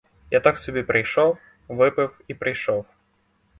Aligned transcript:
Я 0.31 0.39
так 0.39 0.59
собі 0.59 0.83
прийшов, 0.83 1.37
випив 1.67 2.21
і 2.27 2.33
прийшов. 2.33 2.85